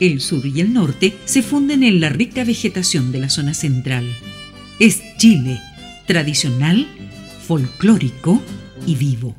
El 0.00 0.20
sur 0.20 0.46
y 0.46 0.60
el 0.60 0.72
norte 0.72 1.16
se 1.24 1.42
funden 1.42 1.82
en 1.82 2.00
la 2.00 2.08
rica 2.08 2.44
vegetación 2.44 3.10
de 3.10 3.18
la 3.18 3.28
zona 3.28 3.52
central. 3.52 4.06
Es 4.78 5.02
Chile, 5.16 5.60
tradicional, 6.06 6.86
folclórico 7.44 8.40
y 8.86 8.94
vivo. 8.94 9.34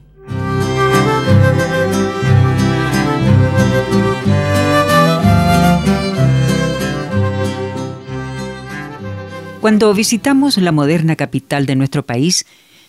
Cuando 9.61 9.93
visitamos 9.93 10.57
la 10.57 10.73
moderna 10.73 11.15
capital 11.15 11.65
de 11.65 11.75
nuestro 11.77 12.05
país, 12.05 12.45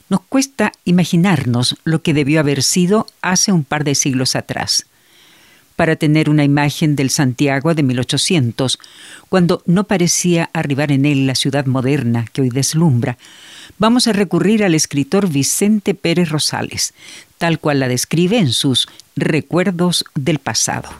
nos 0.09 0.23
cuesta 0.23 0.73
imaginarnos 0.85 1.77
lo 1.85 2.03
que 2.03 2.15
debió 2.15 2.41
haber 2.41 2.65
sido 2.65 3.07
hace 3.23 3.53
un 3.53 3.63
par 3.63 3.85
de 3.85 3.95
siglos 3.95 4.35
atrás. 4.35 4.87
Para 5.81 5.97
tener 5.97 6.29
una 6.29 6.45
imagen 6.45 6.95
del 6.95 7.09
Santiago 7.09 7.73
de 7.73 7.83
1800, 7.83 8.79
cuando 9.31 9.63
no 9.65 9.85
parecía 9.85 10.51
arribar 10.53 10.93
en 10.93 11.07
él 11.07 11.27
la 11.27 11.35
ciudad 11.35 11.65
moderna 11.65 12.27
que 12.35 12.43
hoy 12.43 12.51
deslumbra, 12.51 13.17
vamos 13.79 14.07
a 14.07 14.13
recurrir 14.13 14.63
al 14.63 14.75
escritor 14.75 15.31
Vicente 15.31 15.95
Pérez 15.95 16.29
Rosales, 16.29 16.93
tal 17.39 17.61
cual 17.61 17.81
la 17.81 17.89
describe 17.89 18.37
en 18.37 18.53
sus 18.53 18.89
Recuerdos 19.17 20.05
del 20.15 20.39
pasado. 20.39 20.91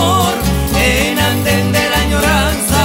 En 0.74 1.18
andén 1.18 1.70
de 1.72 1.90
la 1.90 1.98
añoranza, 1.98 2.80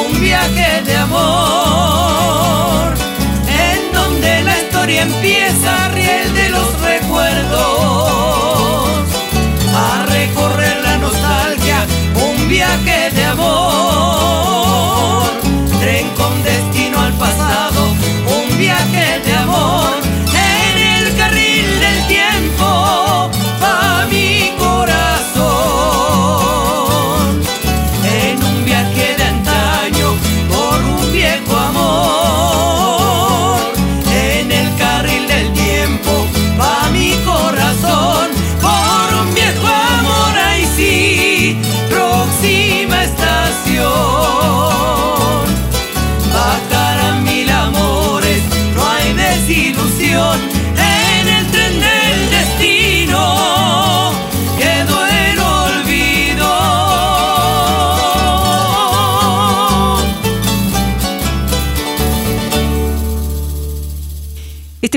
un 0.00 0.18
viaje 0.20 0.82
de 0.86 0.96
amor. 0.96 2.94
En 3.46 3.92
donde 3.92 4.42
la 4.42 4.56
historia 4.58 5.02
empieza, 5.02 5.88
riel 5.88 6.32
de 6.34 6.48
los 6.48 6.80
recuerdos. 6.80 7.60
A 9.74 10.06
recorrer 10.06 10.76
la 10.82 10.96
nostalgia, 10.98 11.86
un 12.26 12.48
viaje 12.48 13.10
de 13.10 13.24
amor. 13.26 15.24
Tren 15.80 16.08
con 16.16 16.42
destino 16.42 16.98
al 17.00 17.12
pasado, 17.14 17.80
un 18.38 18.58
viaje 18.58 19.03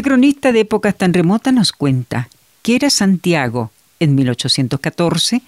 cronista 0.01 0.51
de 0.51 0.61
épocas 0.61 0.95
tan 0.95 1.13
remotas 1.13 1.53
nos 1.53 1.71
cuenta 1.71 2.29
que 2.61 2.75
era 2.75 2.89
Santiago 2.89 3.71
en 3.99 4.15
1814, 4.15 5.41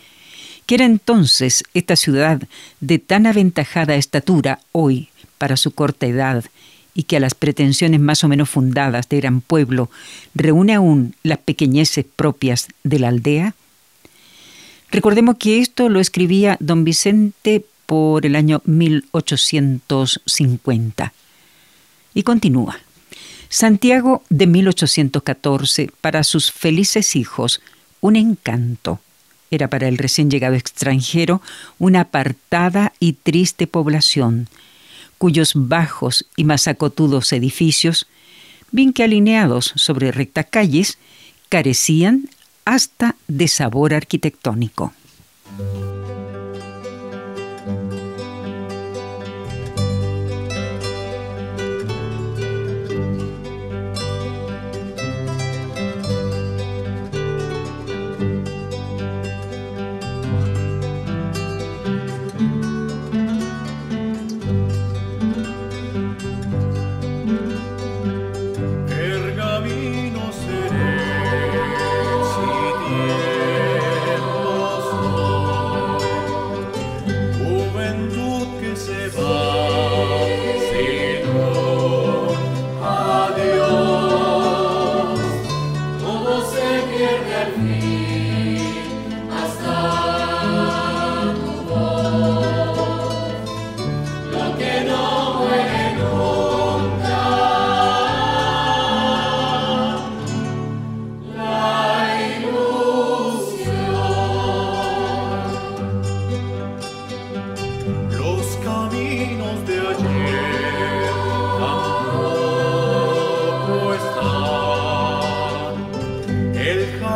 que 0.65 0.75
era 0.75 0.85
entonces 0.85 1.63
esta 1.73 1.95
ciudad 1.95 2.41
de 2.79 2.99
tan 2.99 3.27
aventajada 3.27 3.95
estatura 3.95 4.59
hoy 4.71 5.09
para 5.37 5.57
su 5.57 5.71
corta 5.71 6.05
edad 6.05 6.45
y 6.93 7.03
que 7.03 7.17
a 7.17 7.19
las 7.19 7.33
pretensiones 7.33 7.99
más 7.99 8.23
o 8.23 8.27
menos 8.27 8.49
fundadas 8.49 9.09
de 9.09 9.17
gran 9.17 9.41
pueblo 9.41 9.89
reúne 10.35 10.75
aún 10.75 11.15
las 11.23 11.39
pequeñeces 11.39 12.05
propias 12.15 12.67
de 12.83 12.99
la 12.99 13.07
aldea? 13.09 13.55
Recordemos 14.91 15.37
que 15.37 15.59
esto 15.59 15.89
lo 15.89 15.99
escribía 15.99 16.57
don 16.59 16.83
Vicente 16.83 17.63
por 17.85 18.25
el 18.25 18.35
año 18.35 18.63
1850. 18.65 21.13
Y 22.13 22.23
continúa. 22.23 22.79
Santiago 23.49 24.23
de 24.29 24.45
1814, 24.45 25.89
para 26.01 26.23
sus 26.23 26.51
felices 26.51 27.15
hijos, 27.15 27.61
un 27.99 28.15
encanto. 28.15 28.99
Era 29.49 29.67
para 29.67 29.87
el 29.87 29.97
recién 29.97 30.29
llegado 30.29 30.53
extranjero 30.53 31.41
una 31.79 32.01
apartada 32.01 32.93
y 32.99 33.13
triste 33.13 33.65
población, 33.65 34.47
cuyos 35.17 35.53
bajos 35.55 36.27
y 36.35 36.43
masacotudos 36.43 37.33
edificios, 37.33 38.05
bien 38.71 38.93
que 38.93 39.03
alineados 39.03 39.73
sobre 39.75 40.11
rectas 40.11 40.45
calles, 40.47 40.99
carecían 41.49 42.29
hasta 42.65 43.15
de 43.27 43.47
sabor 43.47 43.95
arquitectónico. 43.95 44.93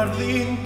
jardín 0.04 0.58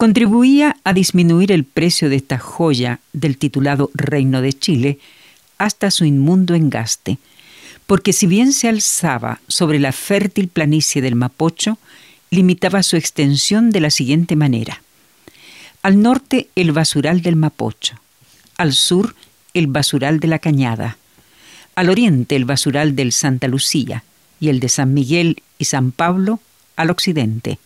contribuía 0.00 0.78
a 0.82 0.94
disminuir 0.94 1.52
el 1.52 1.64
precio 1.64 2.08
de 2.08 2.16
esta 2.16 2.38
joya 2.38 3.00
del 3.12 3.36
titulado 3.36 3.90
Reino 3.92 4.40
de 4.40 4.54
Chile 4.54 4.98
hasta 5.58 5.90
su 5.90 6.06
inmundo 6.06 6.54
engaste, 6.54 7.18
porque 7.86 8.14
si 8.14 8.26
bien 8.26 8.54
se 8.54 8.70
alzaba 8.70 9.42
sobre 9.46 9.78
la 9.78 9.92
fértil 9.92 10.48
planicie 10.48 11.02
del 11.02 11.16
Mapocho, 11.16 11.76
limitaba 12.30 12.82
su 12.82 12.96
extensión 12.96 13.68
de 13.68 13.80
la 13.80 13.90
siguiente 13.90 14.36
manera. 14.36 14.80
Al 15.82 16.00
norte 16.00 16.48
el 16.56 16.72
basural 16.72 17.20
del 17.20 17.36
Mapocho, 17.36 17.96
al 18.56 18.72
sur 18.72 19.14
el 19.52 19.66
basural 19.66 20.18
de 20.18 20.28
la 20.28 20.38
Cañada, 20.38 20.96
al 21.74 21.90
oriente 21.90 22.36
el 22.36 22.46
basural 22.46 22.96
del 22.96 23.12
Santa 23.12 23.48
Lucía 23.48 24.02
y 24.40 24.48
el 24.48 24.60
de 24.60 24.70
San 24.70 24.94
Miguel 24.94 25.42
y 25.58 25.66
San 25.66 25.92
Pablo 25.92 26.40
al 26.76 26.88
occidente 26.88 27.58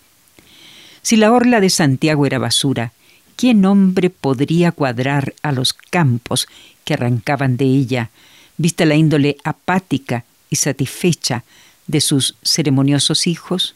si 1.05 1.17
la 1.17 1.31
orla 1.31 1.61
de 1.61 1.69
Santiago 1.69 2.25
era 2.25 2.39
basura, 2.39 2.93
¿quién 3.37 3.67
hombre 3.67 4.09
podría 4.09 4.73
cuadrar 4.73 5.35
a 5.43 5.53
los 5.53 5.75
campos 5.75 6.49
que 6.85 6.95
arrancaban 6.95 7.59
de 7.59 7.67
ella, 7.67 8.09
vista 8.57 8.87
la 8.87 8.95
índole 8.95 9.37
apática 9.45 10.25
y 10.49 10.57
satisfecha 10.57 11.45
de 11.87 12.01
sus 12.01 12.37
ceremoniosos 12.43 13.27
hijos? 13.27 13.75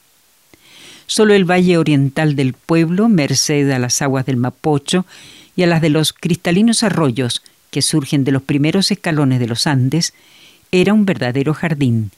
Solo 1.07 1.35
el 1.35 1.45
valle 1.45 1.77
oriental 1.77 2.35
del 2.35 2.55
pueblo, 2.55 3.11
merced 3.11 3.71
a 3.73 3.79
las 3.79 4.01
aguas 4.01 4.25
del 4.25 4.39
Mapocho 4.39 5.05
y 5.55 5.65
a 5.65 5.67
las 5.67 5.83
de 5.83 5.91
los 5.91 6.15
cristalinos 6.15 6.83
arroyos 6.83 7.43
que 7.71 7.83
surgen 7.83 8.25
de 8.25 8.33
los 8.33 8.43
primeros 8.43 8.91
escalones 8.91 9.39
de 9.39 9.49
los 9.49 9.67
Andes, 9.67 10.15
era 10.73 10.95
un 10.95 11.05
verdadero 11.05 11.53
jardín, 11.53 12.11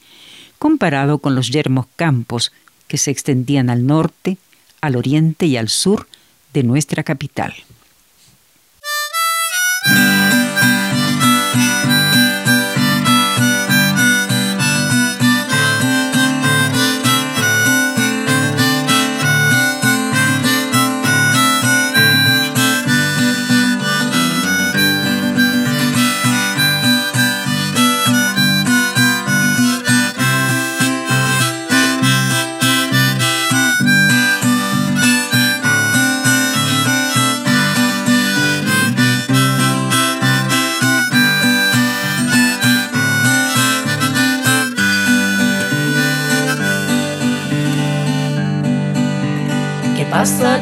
comparado 0.57 1.17
con 1.17 1.35
los 1.35 1.49
yermos 1.49 1.87
campos 1.97 2.53
que 2.87 2.97
se 2.97 3.11
extendían 3.11 3.69
al 3.69 3.85
norte, 3.85 4.37
al 4.81 4.95
oriente 4.95 5.45
y 5.45 5.57
al 5.57 5.69
sur 5.69 6.07
de 6.53 6.63
nuestra 6.63 7.03
capital. 7.03 7.53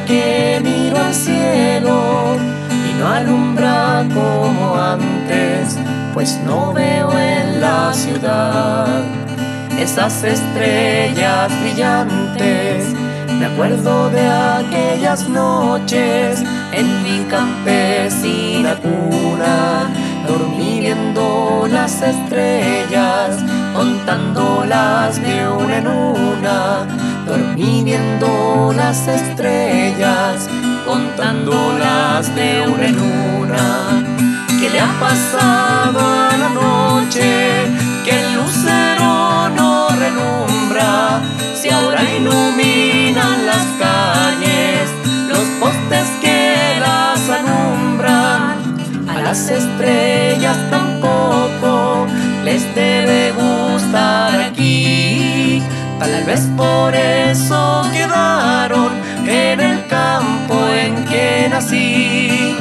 Que 0.10 0.60
miro 0.64 0.98
al 0.98 1.14
cielo 1.14 2.36
y 2.90 3.00
no 3.00 3.08
alumbra 3.08 4.04
como 4.12 4.76
antes, 4.76 5.78
pues 6.16 6.40
no 6.44 6.74
veo 6.74 7.12
en 7.12 7.62
la 7.62 7.94
ciudad 7.94 9.04
esas 9.80 10.24
estrellas 10.24 11.52
brillantes. 11.62 12.96
Me 13.40 13.46
acuerdo 13.46 14.10
de 14.10 14.28
aquellas 14.28 15.30
noches 15.30 16.44
en 16.74 16.88
mi 17.04 17.24
campesina 17.30 18.78
cuna, 18.78 19.92
dormí 20.28 20.80
viendo 20.80 21.68
las 21.72 22.02
estrellas, 22.02 23.38
contándolas 23.76 25.22
de 25.22 25.48
una 25.48 25.78
en 25.78 25.88
una 25.88 27.09
dormí 27.30 27.84
viendo 27.84 28.74
las 28.76 29.08
estrellas, 29.08 30.50
contándolas 30.86 32.34
de 32.36 32.68
una 32.68 32.88
en 32.88 33.00
una. 33.00 34.09
Vez 56.30 56.48
por 56.56 56.94
eso 56.94 57.82
quedaron 57.92 58.92
en 59.28 59.60
el 59.60 59.88
campo 59.88 60.54
en 60.68 61.04
que 61.06 61.48
nací. 61.50 62.56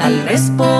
Tal 0.00 0.20
vez 0.22 0.50
por 0.56 0.73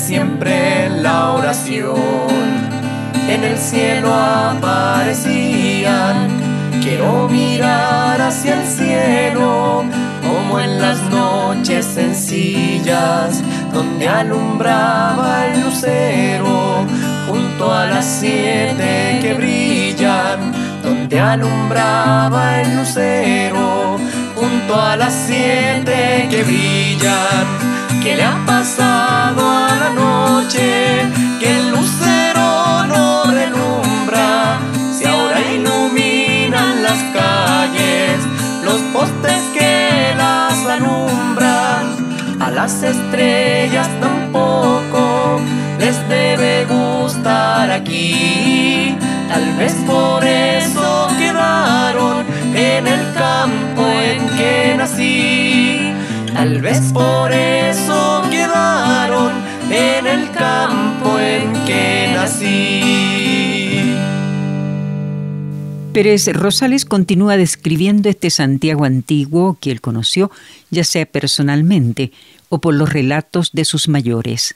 siempre 0.00 0.86
en 0.86 1.02
la 1.02 1.32
oración 1.32 2.40
en 3.28 3.44
el 3.44 3.58
cielo 3.58 4.12
aparecían. 4.12 5.60
Quiero 6.82 7.28
mirar 7.28 8.20
hacia 8.20 8.60
el 8.60 8.66
cielo 8.66 9.84
como 10.26 10.58
en 10.58 10.80
las 10.80 11.00
noches 11.10 11.84
sencillas 11.84 13.42
donde 13.72 14.08
alumbraba 14.08 15.46
el 15.46 15.60
lucero 15.60 16.86
junto 17.28 17.72
a 17.72 17.86
las 17.86 18.06
siete 18.06 19.18
que 19.20 19.34
brillan 19.34 20.52
donde 20.82 21.20
alumbraba 21.20 22.62
el 22.62 22.76
lucero 22.76 23.98
junto 24.34 24.80
a 24.80 24.96
las 24.96 25.12
siete 25.26 26.26
que 26.30 26.42
brillan 26.42 27.59
¿Qué 28.02 28.16
le 28.16 28.24
ha 28.24 28.38
pasado 28.46 29.46
a 29.46 29.76
la 29.76 29.90
noche? 29.90 31.02
Que 31.38 31.56
el 31.56 31.70
lucero 31.70 32.86
no 32.86 33.24
relumbra. 33.24 34.58
Si 34.96 35.04
ahora 35.04 35.38
iluminan 35.52 36.82
las 36.82 36.98
calles, 37.12 38.18
los 38.64 38.80
postes 38.94 39.42
que 39.52 40.14
las 40.16 40.64
alumbran, 40.66 42.40
a 42.40 42.50
las 42.50 42.82
estrellas 42.82 43.88
tampoco 44.00 45.38
les 45.78 45.96
debe 46.08 46.64
gustar 46.64 47.70
aquí. 47.70 48.96
Tal 49.28 49.44
vez 49.58 49.74
por 49.86 50.24
eso 50.24 51.08
quedaron 51.18 52.24
en 52.54 52.86
el 52.86 53.12
campo 53.12 53.82
en 53.86 54.26
que 54.38 54.74
nací. 54.78 55.90
Tal 56.40 56.62
vez 56.62 56.80
por 56.94 57.30
eso 57.32 58.22
quedaron 58.30 59.30
en 59.70 60.06
el 60.06 60.30
campo 60.30 61.18
en 61.18 61.52
que 61.66 62.12
nací. 62.14 63.94
Pérez 65.92 66.28
Rosales 66.32 66.86
continúa 66.86 67.36
describiendo 67.36 68.08
este 68.08 68.30
Santiago 68.30 68.86
antiguo 68.86 69.58
que 69.60 69.70
él 69.70 69.82
conoció, 69.82 70.30
ya 70.70 70.82
sea 70.82 71.04
personalmente 71.04 72.10
o 72.48 72.58
por 72.58 72.72
los 72.72 72.90
relatos 72.90 73.50
de 73.52 73.66
sus 73.66 73.88
mayores. 73.88 74.54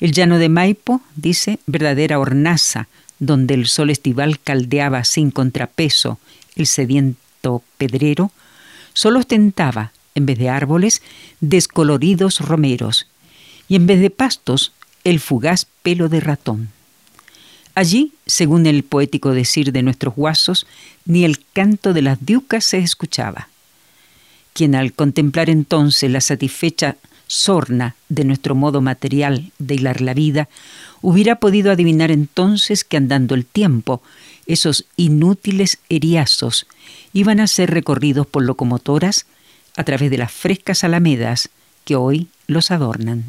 El 0.00 0.12
llano 0.12 0.38
de 0.38 0.48
Maipo, 0.48 1.02
dice, 1.14 1.58
verdadera 1.66 2.18
hornaza, 2.18 2.88
donde 3.18 3.52
el 3.52 3.66
sol 3.66 3.90
estival 3.90 4.40
caldeaba 4.40 5.04
sin 5.04 5.30
contrapeso 5.30 6.18
el 6.56 6.66
sediento 6.66 7.62
pedrero, 7.76 8.32
solo 8.94 9.18
ostentaba 9.18 9.92
en 10.14 10.26
vez 10.26 10.38
de 10.38 10.48
árboles, 10.48 11.02
descoloridos 11.40 12.40
romeros, 12.40 13.06
y 13.68 13.76
en 13.76 13.86
vez 13.86 14.00
de 14.00 14.10
pastos, 14.10 14.72
el 15.04 15.20
fugaz 15.20 15.66
pelo 15.82 16.08
de 16.08 16.20
ratón. 16.20 16.70
Allí, 17.74 18.12
según 18.26 18.66
el 18.66 18.82
poético 18.82 19.32
decir 19.32 19.72
de 19.72 19.82
nuestros 19.82 20.14
guasos, 20.14 20.66
ni 21.04 21.24
el 21.24 21.40
canto 21.52 21.92
de 21.92 22.02
las 22.02 22.24
diucas 22.24 22.64
se 22.64 22.78
escuchaba. 22.78 23.48
Quien 24.52 24.74
al 24.74 24.92
contemplar 24.92 25.48
entonces 25.48 26.10
la 26.10 26.20
satisfecha 26.20 26.96
sorna 27.30 27.94
de 28.08 28.24
nuestro 28.24 28.56
modo 28.56 28.80
material 28.80 29.52
de 29.58 29.76
hilar 29.76 30.00
la 30.00 30.14
vida, 30.14 30.48
hubiera 31.00 31.36
podido 31.36 31.70
adivinar 31.70 32.10
entonces 32.10 32.82
que 32.82 32.96
andando 32.96 33.36
el 33.36 33.46
tiempo, 33.46 34.02
esos 34.46 34.84
inútiles 34.96 35.78
eriazos 35.88 36.66
iban 37.12 37.38
a 37.38 37.46
ser 37.46 37.70
recorridos 37.70 38.26
por 38.26 38.42
locomotoras 38.42 39.26
a 39.76 39.84
través 39.84 40.10
de 40.10 40.18
las 40.18 40.32
frescas 40.32 40.84
alamedas 40.84 41.50
que 41.84 41.96
hoy 41.96 42.28
los 42.46 42.70
adornan. 42.70 43.24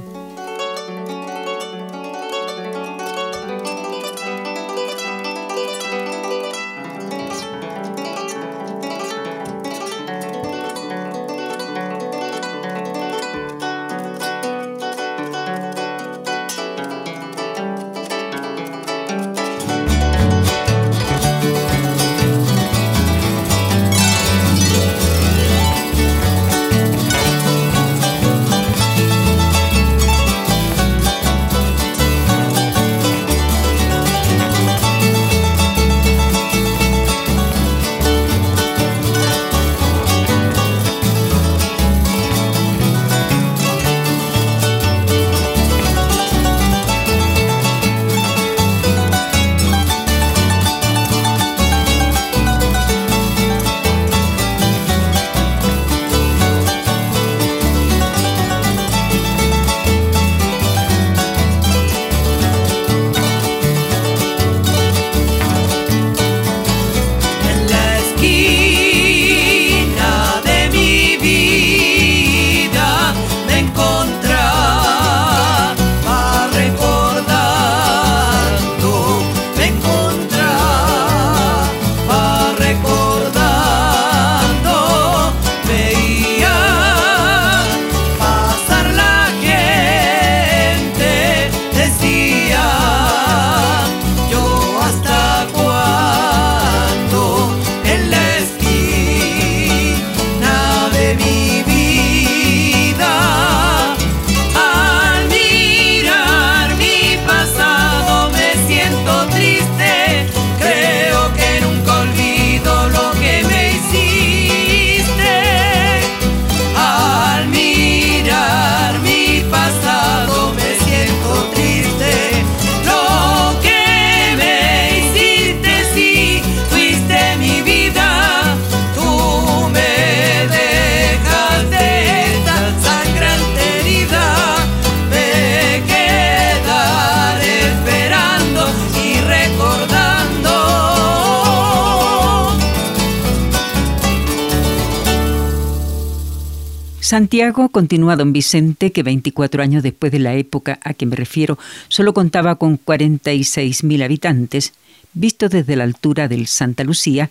Santiago, 147.11 147.67
continúa 147.67 148.15
don 148.15 148.31
Vicente, 148.31 148.93
que 148.93 149.03
24 149.03 149.61
años 149.61 149.83
después 149.83 150.13
de 150.13 150.19
la 150.19 150.33
época 150.35 150.79
a 150.81 150.93
que 150.93 151.05
me 151.05 151.17
refiero, 151.17 151.59
solo 151.89 152.13
contaba 152.13 152.55
con 152.55 152.79
46.000 152.79 154.05
habitantes, 154.05 154.71
visto 155.11 155.49
desde 155.49 155.75
la 155.75 155.83
altura 155.83 156.29
del 156.29 156.47
Santa 156.47 156.85
Lucía, 156.85 157.29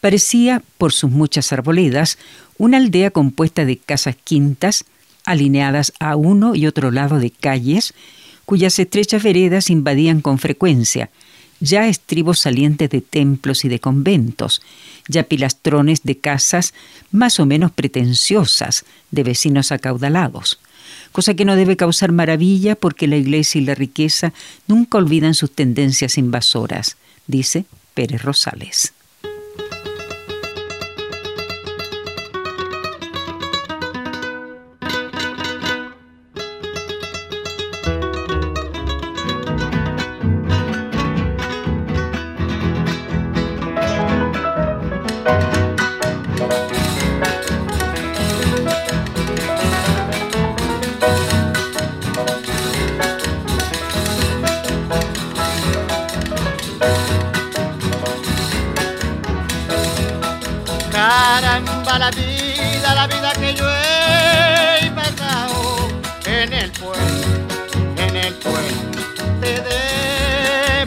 parecía, 0.00 0.62
por 0.78 0.92
sus 0.92 1.10
muchas 1.10 1.52
arboledas, 1.52 2.18
una 2.56 2.76
aldea 2.76 3.10
compuesta 3.10 3.64
de 3.64 3.78
casas 3.78 4.14
quintas, 4.14 4.84
alineadas 5.24 5.92
a 5.98 6.14
uno 6.14 6.54
y 6.54 6.68
otro 6.68 6.92
lado 6.92 7.18
de 7.18 7.32
calles, 7.32 7.94
cuyas 8.44 8.78
estrechas 8.78 9.24
veredas 9.24 9.70
invadían 9.70 10.20
con 10.20 10.38
frecuencia, 10.38 11.10
ya 11.58 11.88
estribos 11.88 12.38
salientes 12.38 12.90
de 12.90 13.00
templos 13.00 13.64
y 13.64 13.68
de 13.68 13.80
conventos, 13.80 14.62
ya 15.08 15.24
pilastrones 15.24 16.02
de 16.02 16.18
casas 16.18 16.74
más 17.10 17.38
o 17.40 17.46
menos 17.46 17.72
pretenciosas 17.72 18.84
de 19.10 19.22
vecinos 19.22 19.72
acaudalados, 19.72 20.58
cosa 21.12 21.34
que 21.34 21.44
no 21.44 21.56
debe 21.56 21.76
causar 21.76 22.12
maravilla 22.12 22.74
porque 22.74 23.06
la 23.06 23.16
iglesia 23.16 23.60
y 23.60 23.64
la 23.64 23.74
riqueza 23.74 24.32
nunca 24.66 24.98
olvidan 24.98 25.34
sus 25.34 25.50
tendencias 25.50 26.18
invasoras, 26.18 26.96
dice 27.26 27.64
Pérez 27.94 28.22
Rosales. 28.22 28.95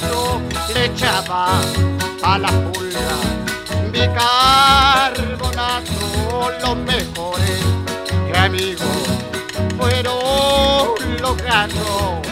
gallos, 0.00 0.40
le 0.74 0.86
echaba 0.86 1.60
a 2.22 2.38
la 2.38 2.48
pulga. 2.48 3.00
Bicarbonato, 3.92 5.92
los 6.60 6.76
mejores 6.76 7.60
que 8.26 8.36
amigos 8.38 8.86
fueron 9.78 10.94
los 11.20 11.36
gatos, 11.36 12.26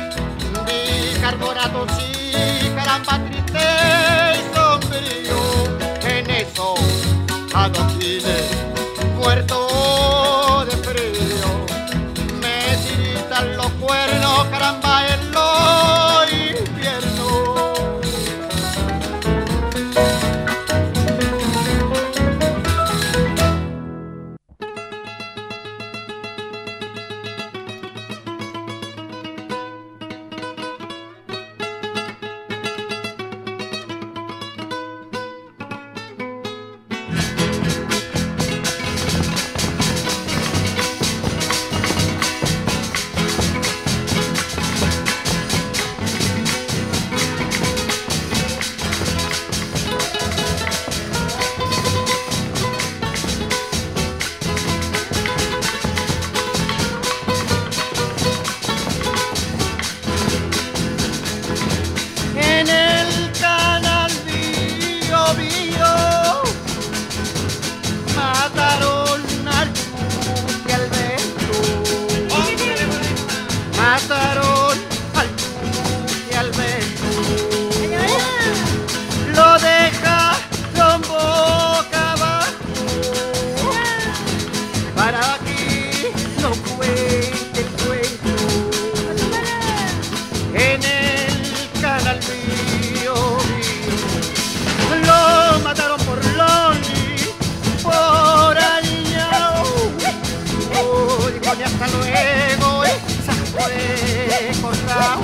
bicarbonato 0.67 1.87
sí, 1.97 2.33
caramba 2.75 3.21
triste 3.27 4.32
pone 101.53 101.65
hasta 101.65 101.87
luego 101.89 102.85
eh. 102.85 102.99
esa 103.21 103.35
de 103.69 104.61
corral. 104.61 105.21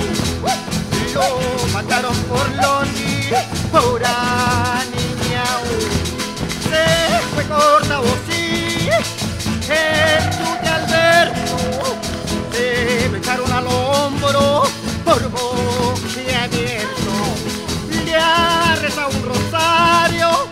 Lo 1.13 1.67
mataron 1.73 2.15
por 2.23 2.47
Loni, 2.55 3.29
por 3.71 4.03
Aniñao. 4.05 5.63
Se 6.69 6.85
fue 7.33 7.43
corta 7.45 8.01
sí, 8.29 8.89
Jesús 9.67 10.61
de 10.61 10.69
Alberto. 10.69 11.97
Se 12.51 13.09
me 13.09 13.17
echaron 13.17 13.51
al 13.51 13.67
hombro 13.67 14.63
por 15.03 15.29
boque 15.31 16.35
abierto. 16.35 17.11
Le 18.05 18.15
ha 18.15 18.75
rezado 18.79 19.09
un 19.09 19.25
rosario. 19.25 20.47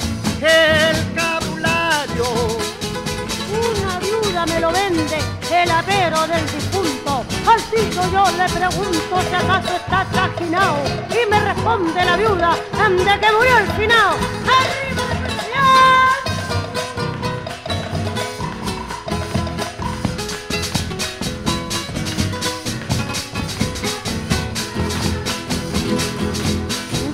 el 5.63 5.71
avero 5.71 6.27
del 6.27 6.45
difunto. 6.45 7.25
Al 7.49 7.61
tico 7.71 8.01
yo 8.11 8.23
le 8.37 8.49
pregunto 8.49 9.21
si 9.27 9.35
acaso 9.35 9.75
está 9.75 10.05
trajinado 10.11 10.77
y 11.09 11.29
me 11.29 11.39
responde 11.39 12.05
la 12.05 12.17
viuda, 12.17 12.55
anda 12.79 13.19
que 13.19 13.31
murió 13.31 13.57
el 13.57 13.67
finao. 13.71 14.15
¡Arriba 14.57 15.03
el 15.11 15.31
señor! 15.39 16.17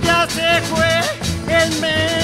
Ya 0.04 0.28
se 0.28 0.62
fue 0.64 1.02
el 1.48 1.70
mes. 1.80 2.23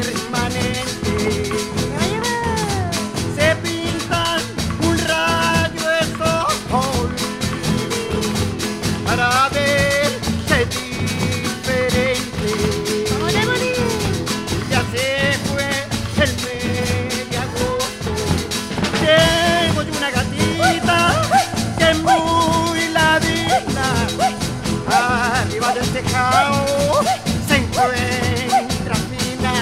dejado 26.02 27.02
se 27.48 27.56
encuentra 27.56 28.96
fina. 29.10 29.54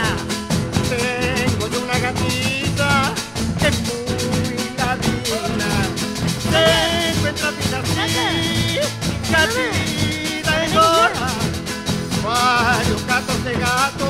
Tengo 0.90 1.68
yo 1.68 1.81
una 1.83 1.99
gatita 1.99 3.14
que 3.61 3.68
es 3.68 3.79
muy 3.83 4.57
ladina. 4.77 5.70
Se 6.51 6.62
encuentra 7.12 7.49
fina 7.53 7.79
así, 7.83 8.81
gatita 9.31 10.64
es. 10.64 10.73
Varios 12.25 13.07
gatos 13.07 13.44
de 13.44 13.53
gato 13.53 14.09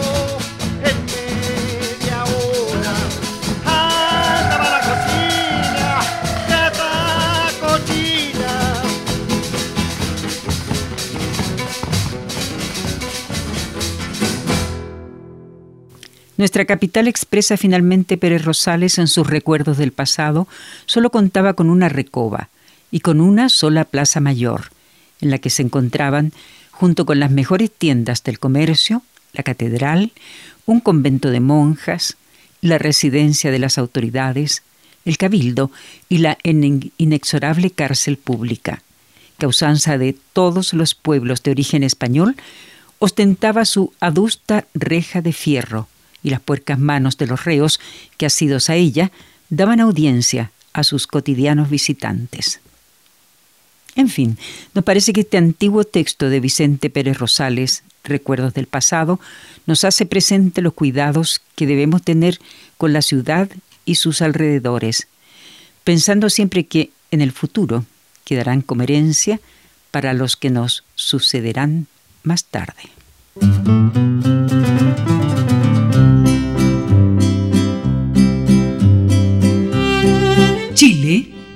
Nuestra 16.37 16.65
capital 16.65 17.07
expresa 17.07 17.57
finalmente 17.57 18.17
Pérez 18.17 18.45
Rosales 18.45 18.99
en 18.99 19.07
sus 19.07 19.29
recuerdos 19.29 19.79
del 19.79 19.93
pasado, 19.93 20.49
solo 20.85 21.11
contaba 21.11 21.55
con 21.55 21.71
una 21.71 21.89
recoba 21.89 22.49
y 22.91 23.01
con 23.01 23.21
una 23.21 23.49
sola 23.49 23.85
plaza 23.85 24.19
mayor, 24.19 24.71
en 25.21 25.31
la 25.31 25.39
que 25.39 25.51
se 25.51 25.63
encontraban, 25.63 26.33
junto 26.73 27.07
con 27.07 27.21
las 27.21 27.31
mejores 27.31 27.71
tiendas 27.71 28.25
del 28.25 28.41
comercio, 28.41 29.03
la 29.33 29.45
catedral, 29.45 30.11
un 30.67 30.81
convento 30.81 31.31
de 31.31 31.39
monjas, 31.39 32.17
la 32.61 32.79
residencia 32.79 33.53
de 33.53 33.61
las 33.61 33.79
autoridades, 33.79 34.65
el 35.05 35.19
cabildo 35.19 35.71
y 36.09 36.19
la 36.19 36.37
inexorable 36.43 37.71
cárcel 37.71 38.17
pública, 38.17 38.83
que 39.39 39.47
usanza 39.47 39.99
de 39.99 40.17
todos 40.33 40.73
los 40.75 40.97
pueblos 40.97 41.45
de 41.45 41.53
origen 41.53 41.85
español, 41.85 42.35
ostentaba 42.99 43.65
su 43.67 43.93
adusta 44.01 44.67
reja 44.75 45.21
de 45.21 45.33
fierro 45.33 45.87
y 46.25 46.31
las 46.31 46.41
puercas 46.41 46.81
manos 46.81 47.17
de 47.19 47.29
los 47.29 47.45
reos 47.45 47.79
que 48.17 48.27
asidos 48.27 48.69
a 48.71 48.75
ella 48.75 49.13
daban 49.51 49.79
audiencia 49.79 50.51
a 50.73 50.83
sus 50.83 51.07
cotidianos 51.07 51.71
visitantes. 51.71 52.61
En 53.95 54.09
fin, 54.09 54.39
nos 54.75 54.83
parece 54.83 55.13
que 55.13 55.21
este 55.21 55.37
antiguo 55.37 55.85
texto 55.85 56.29
de 56.29 56.41
Vicente 56.41 56.91
Pérez 56.91 57.19
Rosales, 57.19 57.85
Recuerdos 58.03 58.53
del 58.53 58.67
pasado, 58.67 59.21
nos 59.67 59.85
hace 59.85 60.05
presente 60.05 60.61
los 60.61 60.75
cuidados 60.75 61.41
que 61.55 61.67
debemos 61.67 62.03
tener 62.03 62.41
con 62.77 62.93
la 62.93 63.03
ciudad 63.03 63.49
y 63.85 63.95
sus 63.95 64.21
alrededores, 64.21 65.07
pensando 65.85 66.29
siempre 66.29 66.67
que 66.67 66.91
en 67.13 67.21
el 67.21 67.33
futuro 67.33 67.85
quedarán 68.25 68.63
como 68.63 68.83
herencia 68.83 69.41
para 69.91 70.13
los 70.13 70.37
que 70.37 70.51
nos 70.51 70.85
sucederán 70.97 71.87
más 72.25 72.45
tarde. 72.45 74.14